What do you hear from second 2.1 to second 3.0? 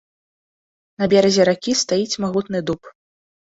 магутны дуб.